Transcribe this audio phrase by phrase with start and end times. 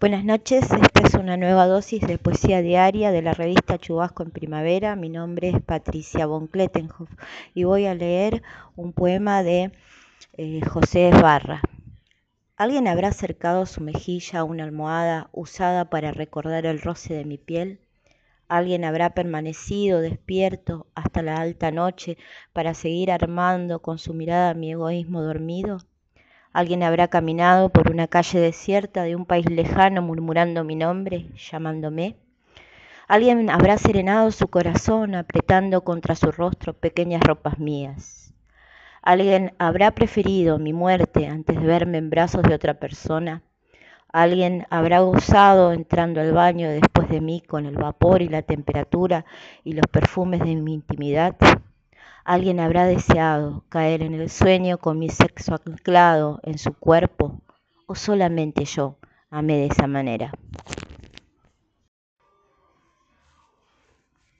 [0.00, 4.30] Buenas noches, esta es una nueva dosis de poesía diaria de la revista Chubasco en
[4.30, 4.94] Primavera.
[4.94, 7.10] Mi nombre es Patricia von Klettenhoff
[7.52, 8.44] y voy a leer
[8.76, 9.72] un poema de
[10.34, 11.62] eh, José Esbarra.
[12.56, 17.36] ¿Alguien habrá acercado su mejilla a una almohada usada para recordar el roce de mi
[17.36, 17.80] piel?
[18.46, 22.18] ¿Alguien habrá permanecido despierto hasta la alta noche
[22.52, 25.80] para seguir armando con su mirada mi egoísmo dormido?
[26.52, 32.16] Alguien habrá caminado por una calle desierta de un país lejano murmurando mi nombre, llamándome.
[33.06, 38.34] Alguien habrá serenado su corazón apretando contra su rostro pequeñas ropas mías.
[39.02, 43.42] Alguien habrá preferido mi muerte antes de verme en brazos de otra persona.
[44.12, 49.24] Alguien habrá gozado entrando al baño después de mí con el vapor y la temperatura
[49.64, 51.36] y los perfumes de mi intimidad.
[52.28, 57.40] Alguien habrá deseado caer en el sueño con mi sexo anclado en su cuerpo,
[57.86, 58.98] o solamente yo
[59.30, 60.30] amé de esa manera.